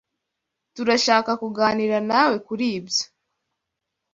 [0.75, 3.03] Turashaka kuganira nawe kuri ibyo.